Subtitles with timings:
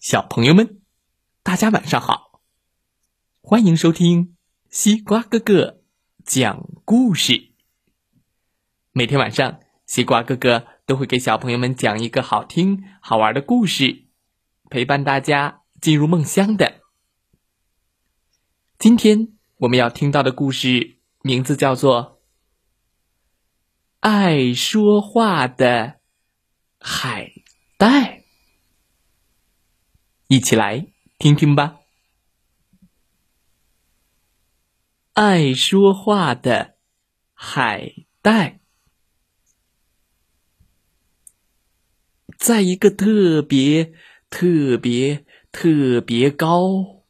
[0.00, 0.80] 小朋友们，
[1.42, 2.40] 大家晚上好！
[3.42, 4.34] 欢迎收听
[4.70, 5.82] 西瓜哥哥
[6.24, 7.52] 讲故事。
[8.92, 14.06] 每天晚上，西瓜哥哥都会给小朋友们讲一个好听、好玩的故事，
[14.70, 16.80] 陪伴大家进入梦乡的。
[18.78, 22.02] 今天我们要听到的故事名字叫做
[24.00, 26.00] 《爱说话的
[26.78, 27.30] 海
[27.76, 28.16] 带》。
[30.32, 30.86] 一起来
[31.18, 31.80] 听听吧。
[35.12, 36.76] 爱说话的
[37.34, 38.60] 海带，
[42.38, 43.92] 在一个特别、
[44.30, 47.02] 特别、特别高，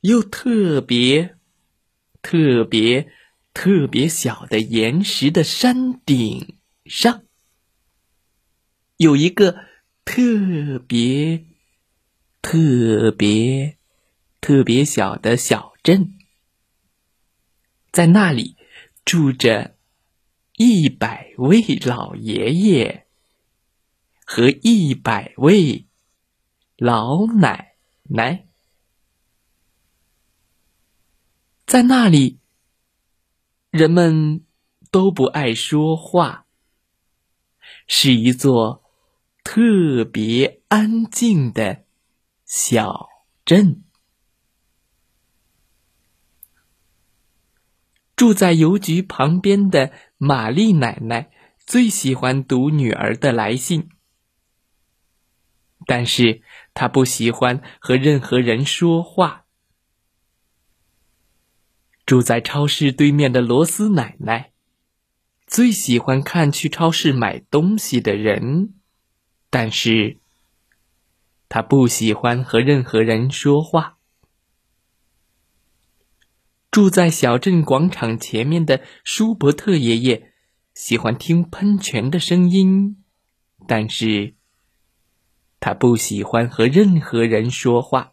[0.00, 1.36] 又特别、
[2.20, 3.12] 特别、
[3.54, 7.22] 特别小的岩石的山顶上，
[8.96, 9.66] 有一个
[10.04, 11.46] 特别。
[12.42, 13.78] 特别
[14.40, 16.18] 特别小的小镇，
[17.92, 18.56] 在那里
[19.04, 19.76] 住着
[20.56, 23.06] 一百位老爷爷
[24.24, 25.86] 和一百位
[26.76, 28.46] 老奶奶。
[31.66, 32.40] 在那里，
[33.70, 34.44] 人们
[34.90, 36.46] 都不爱说话，
[37.86, 38.82] 是一座
[39.44, 41.84] 特别安静的。
[42.52, 43.08] 小
[43.44, 43.84] 镇
[48.16, 51.30] 住在邮局旁边的玛丽奶奶
[51.64, 53.88] 最喜欢读女儿的来信，
[55.86, 56.42] 但是
[56.74, 59.44] 她不喜欢和任何人说话。
[62.04, 64.50] 住在超市对面的罗斯奶奶
[65.46, 68.74] 最喜欢看去超市买东西的人，
[69.50, 70.19] 但是。
[71.50, 73.98] 他不喜欢和任何人说话。
[76.70, 80.32] 住在小镇广场前面的舒伯特爷爷
[80.74, 83.02] 喜欢听喷泉的声音，
[83.66, 84.34] 但是
[85.58, 88.12] 他不喜欢和任何人说话。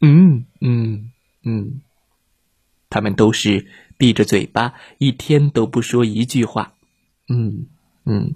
[0.00, 1.12] 嗯嗯
[1.42, 1.80] 嗯，
[2.90, 6.74] 他们都是闭着嘴巴，一天都不说一句话。
[7.26, 7.68] 嗯
[8.04, 8.34] 嗯。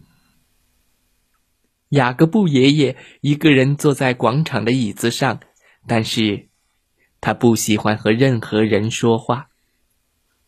[1.94, 5.40] 雅各布爷爷一个人坐在广场的椅子上，
[5.86, 6.48] 但是
[7.20, 9.48] 他不喜欢和任何人说话。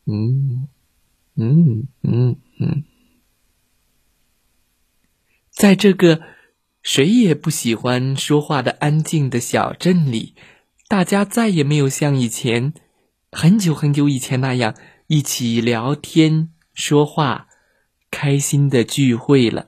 [0.06, 0.68] 嗯，
[1.34, 2.84] 嗯嗯嗯，
[5.50, 6.20] 在这个
[6.82, 10.34] 谁也不喜欢说话的安静的小镇里，
[10.86, 12.72] 大家再也没有像以前
[13.32, 14.76] 很久很久以前那样
[15.08, 17.48] 一起聊天、说话、
[18.10, 19.66] 开心的聚会了。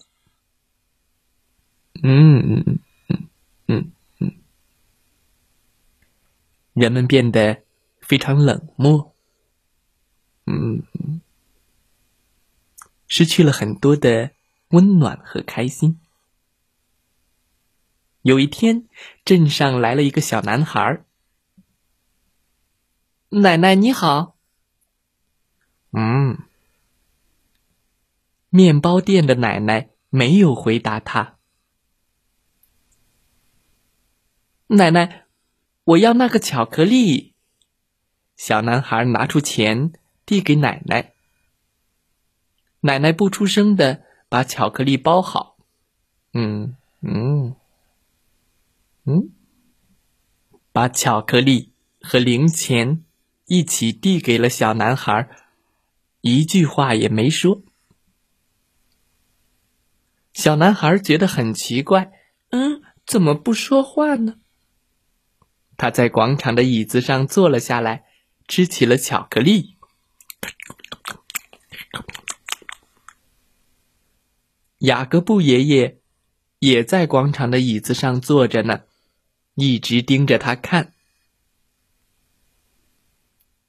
[2.03, 2.79] 嗯嗯
[3.09, 3.29] 嗯
[3.67, 4.33] 嗯嗯，
[6.75, 7.63] 人们变得
[8.01, 9.15] 非常冷漠，
[10.47, 10.83] 嗯，
[13.07, 14.31] 失去了很多的
[14.69, 15.99] 温暖和开心。
[18.23, 18.87] 有一天，
[19.25, 21.03] 镇上来了一个小男孩。
[23.31, 24.37] 奶奶你好。
[25.93, 26.39] 嗯，
[28.51, 31.38] 面包店的奶奶没有回答他。
[34.71, 35.25] 奶奶，
[35.85, 37.35] 我要那个巧克力。
[38.37, 39.93] 小男孩拿出钱
[40.27, 41.15] 递给奶奶。
[42.81, 45.57] 奶奶不出声的把巧克力包好。
[46.35, 47.57] 嗯嗯
[49.05, 49.31] 嗯，
[50.71, 53.05] 把巧克力和零钱
[53.47, 55.31] 一起递给了小男孩，
[56.21, 57.63] 一句话也没说。
[60.35, 62.13] 小男孩觉得很奇怪，
[62.51, 64.37] 嗯，怎么不说话呢？
[65.79, 68.05] 他在广场的椅子上坐了下来，
[68.49, 69.77] 吃起了巧克力。
[74.79, 76.01] 雅各布爷爷
[76.59, 78.83] 也在广场的椅子上坐着呢，
[79.55, 80.93] 一直盯着他看。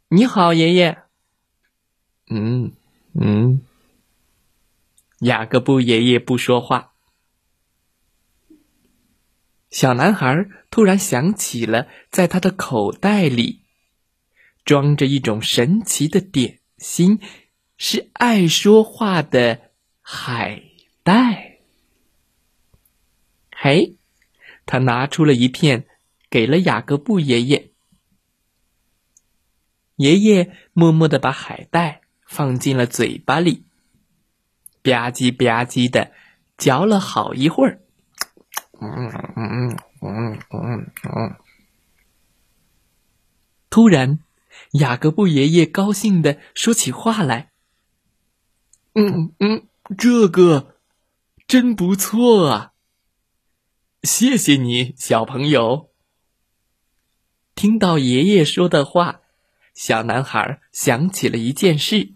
[0.07, 1.03] 你好，爷爷。
[2.27, 2.73] 嗯
[3.13, 3.61] 嗯。
[5.19, 6.88] 雅各布爷爷不说话。
[9.69, 13.63] 小男孩突然想起了，在他的口袋里
[14.65, 17.19] 装着一种神奇的点心，
[17.77, 19.71] 是爱说话的
[20.01, 20.63] 海
[21.03, 21.59] 带。
[23.51, 23.97] 嘿，
[24.65, 25.85] 他拿出了一片，
[26.29, 27.71] 给了雅各布爷爷。
[29.97, 33.65] 爷爷默默的把海带放进了嘴巴里，
[34.81, 36.11] 吧唧吧唧的
[36.57, 37.81] 嚼了好一会儿。
[38.81, 41.35] 嗯嗯嗯嗯嗯。
[43.69, 44.19] 突然，
[44.73, 47.51] 雅各布爷爷高兴的说起话来
[48.95, 49.67] ：“嗯嗯，
[49.97, 50.77] 这个
[51.47, 52.73] 真不错啊！
[54.03, 55.91] 谢谢你，小朋友。”
[57.53, 59.21] 听到爷爷说的话，
[59.75, 62.13] 小男孩想起了一件事。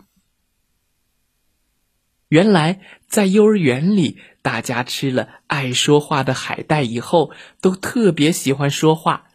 [2.29, 7.31] 原来，在幼儿园里，大家吃了爱说话的海带以后，
[7.61, 9.31] 都特别喜欢说话，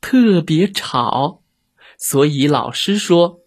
[0.00, 1.42] 特别吵。
[1.98, 3.40] 所以老师说：“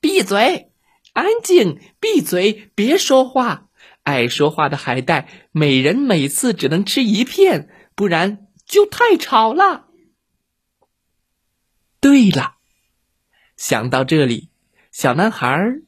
[0.00, 0.70] 闭嘴，
[1.14, 3.68] 安静，闭嘴，别说话。
[4.02, 9.86] 爱说话的海带，每人每次只能吃一片，不然就太吵了。”
[12.00, 12.56] 对了，
[13.56, 14.50] 想到这里。
[14.92, 15.80] 小男孩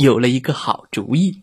[0.00, 1.42] 有了一个好主意：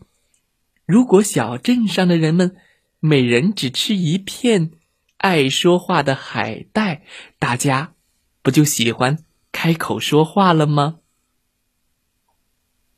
[0.87, 2.55] 如果小镇上的人们
[2.99, 4.71] 每人只吃一片
[5.17, 7.03] 爱说话的海带，
[7.37, 7.93] 大家
[8.41, 9.19] 不就喜欢
[9.51, 10.97] 开口说话了吗？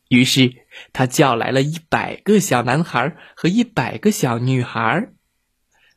[0.07, 5.09] 于是他叫来了一百个小男孩和一百个小女孩，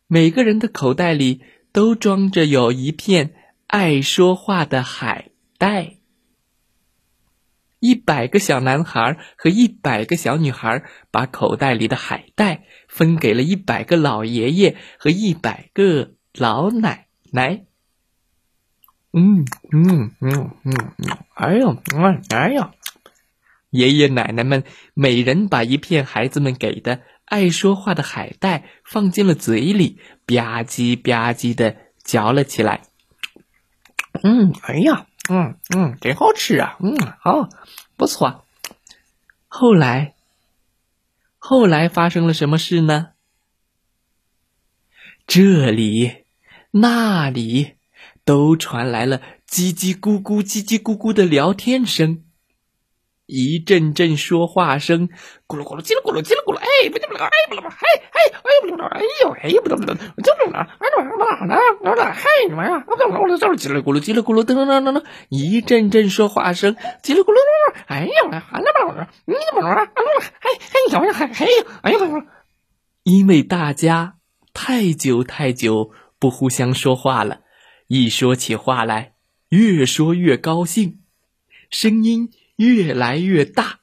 [0.09, 3.32] 每个人的口袋里都装着有一片
[3.69, 5.99] 爱说话的海带。
[7.82, 17.64] 一百个小男孩和一百个小女孩把口袋里的海带分给了一百个老爷爷和一百个老奶奶。
[19.12, 20.93] 嗯嗯嗯嗯，
[21.34, 21.76] 哎呦，
[22.31, 22.70] 哎呦！
[23.70, 24.62] 爷爷奶奶们
[24.94, 32.82] 每人把一片孩子们给的爱说话的海带放进了嘴里，吧唧吧唧的嚼了起来。
[34.23, 35.08] 嗯，哎呀！
[35.30, 36.76] 嗯嗯，真好吃啊！
[36.80, 37.48] 嗯，好，
[37.96, 38.44] 不错。
[39.46, 40.14] 后来，
[41.38, 43.10] 后来发生了什么事呢？
[45.26, 46.24] 这里、
[46.72, 47.74] 那里
[48.24, 52.25] 都传来了叽叽咕咕、叽叽咕咕的聊天声。
[53.26, 55.08] 一阵阵说话声，
[55.46, 67.36] 咕噜咕噜，叽里咕噜，叽里咕噜，哎，不不不，哎不不不，哎哎哎不不，哎呦，哎不不不，就不了，哎不不不，那那嗨你妈呀，我不我这叽里咕噜，叽里咕噜，噔噔噔噔，一阵阵说话声，叽里咕噜，
[67.86, 69.80] 哎呀，喊那不你怎么了？
[69.80, 70.02] 哎
[70.40, 70.50] 哎，
[70.86, 71.46] 你想想，哎哎，
[71.82, 72.26] 哎呀不不，
[73.04, 74.16] 因为大家
[74.52, 77.40] 太久太久不互相说话了，
[77.86, 79.14] 一说起话来，
[79.48, 80.98] 越说越高兴，
[81.70, 82.28] 声音。
[82.62, 83.81] 越来越大，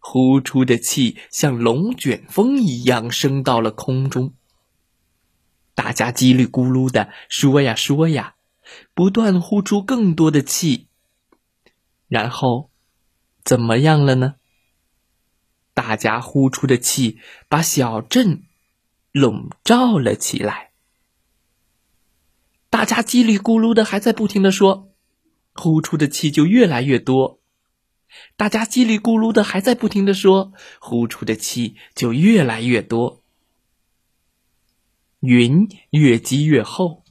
[0.00, 4.34] 呼出的气像龙卷风一样升到了空中。
[5.76, 8.34] 大家叽里咕噜的说呀说呀，
[8.94, 10.88] 不断呼出更多的气。
[12.08, 12.70] 然后，
[13.44, 14.34] 怎么样了呢？
[15.72, 18.42] 大家呼出的气把小镇
[19.12, 20.72] 笼罩了起来。
[22.70, 24.92] 大家叽里咕噜的还在不停的说，
[25.54, 27.37] 呼出的气就越来越多。
[28.36, 33.22] 大家叽里咕噜的还在不停的说，呼出的气就越来越多。
[35.20, 37.04] 云越积越厚，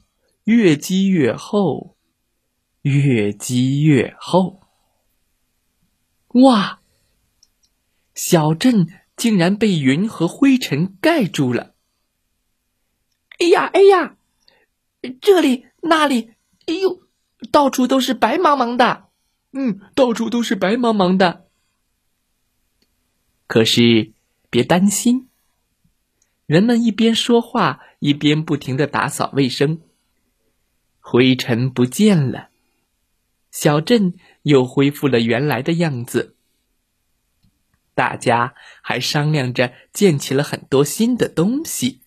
[0.44, 1.96] 越积越厚，
[2.82, 4.60] 越积越厚。
[6.28, 6.80] 哇！
[8.14, 11.74] 小镇竟然被云和灰尘盖住了。
[13.38, 14.16] 哎呀哎呀，
[15.20, 16.32] 这里那里，
[16.66, 17.02] 哎呦，
[17.52, 19.07] 到处都是白茫茫的。
[19.52, 21.46] 嗯，到处都是白茫茫的。
[23.46, 24.12] 可是
[24.50, 25.28] 别担心，
[26.46, 29.80] 人们一边说话，一边不停的打扫卫生。
[31.00, 32.50] 灰尘不见了，
[33.50, 36.36] 小镇又恢复了原来的样子。
[37.94, 42.02] 大家还商量着建起了很多新的东西。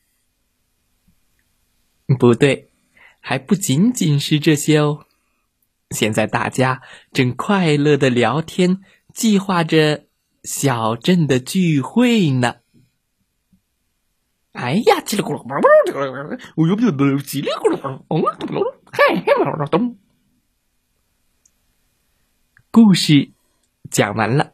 [2.19, 2.69] 不对，
[3.19, 5.07] 还不仅仅是这些哦。
[5.91, 6.81] 现在大家
[7.12, 8.79] 正快乐的聊天，
[9.13, 10.07] 计划着
[10.43, 12.55] 小镇的聚会呢。
[14.53, 15.41] 哎呀，叽里咕噜，
[16.55, 18.03] 我又不叽里咕噜，
[18.91, 19.25] 嘿嘿，
[19.69, 19.98] 咚。
[22.69, 23.31] 故事
[23.89, 24.53] 讲完了，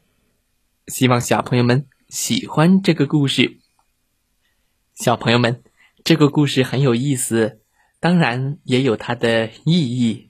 [0.88, 3.60] 希望小朋友们喜欢这个故事。
[4.94, 5.64] 小朋友们，
[6.04, 7.62] 这个故事很有意思，
[8.00, 10.27] 当然也有它的意义。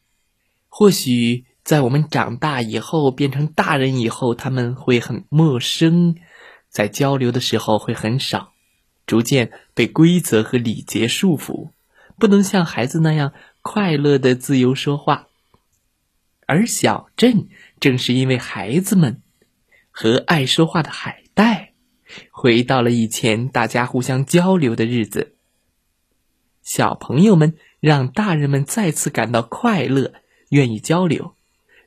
[0.67, 6.15] 或许在我们长大以后，变成大人以后，他们会很陌生，
[6.69, 8.53] 在交流的时候会很少，
[9.05, 11.71] 逐渐被规则和礼节束缚，
[12.17, 15.27] 不能像孩子那样快乐的自由说话。
[16.45, 19.21] 而小镇正是因为孩子们
[19.91, 21.74] 和爱说话的海带，
[22.31, 25.36] 回到了以前大家互相交流的日子。
[26.62, 30.13] 小朋友们让大人们再次感到快乐，
[30.49, 31.35] 愿意交流，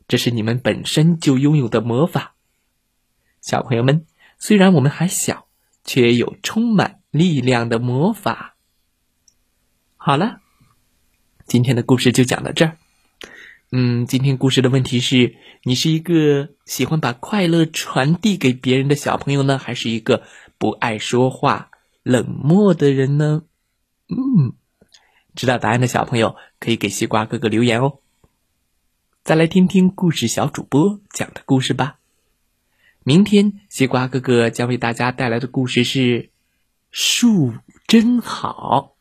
[0.08, 2.34] 这是你们本身就拥有的魔法。
[3.40, 4.04] 小朋友们，
[4.38, 5.46] 虽然我们还小，
[5.84, 8.56] 却有充满力量的魔法。
[9.96, 10.40] 好了，
[11.46, 12.76] 今天的故事就讲到这儿。
[13.72, 20.24] 嗯，今天故事的问题是：你是一个喜欢把快乐传递给别人的小朋友呢，还是一个
[20.58, 21.70] 不爱说话、
[22.02, 23.44] 冷漠的人呢？
[24.08, 24.54] 嗯。
[25.36, 28.00] 知道答案的小朋友可以给西瓜哥哥留言哦。
[29.22, 31.98] 再来听听故事小主播讲的故事吧。
[33.04, 36.00] 明天西瓜哥哥将为大家带来的故事是
[36.90, 37.52] 《树
[37.86, 38.96] 真好》。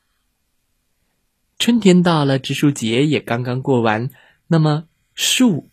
[1.58, 4.10] 春天到了，植树节也刚刚过完。
[4.48, 5.70] 那么，树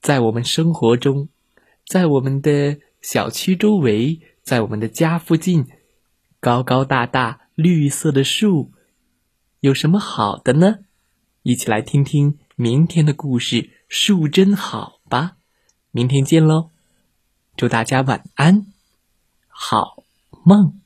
[0.00, 1.28] 在我们生活中，
[1.86, 5.68] 在我们的小区周围，在我们的家附近，
[6.40, 8.72] 高高大大绿色的树。
[9.60, 10.80] 有什么好的呢？
[11.42, 15.36] 一起来听听明天的故事，树真好吧！
[15.90, 16.70] 明天见喽，
[17.56, 18.66] 祝大家晚安，
[19.48, 20.04] 好
[20.44, 20.80] 梦。